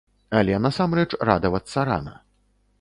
Але 0.39 0.55
насамрэч 0.67 1.05
радавацца 1.31 1.87
рана. 1.91 2.19